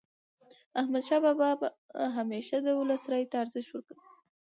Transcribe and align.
احمدشاه 0.79 1.19
بابا 1.25 1.49
به 1.59 1.67
همیشه 2.17 2.55
د 2.61 2.67
ولس 2.79 3.03
رایې 3.11 3.25
ته 3.31 3.35
ارزښت 3.43 3.69
ورکاوه. 3.73 4.07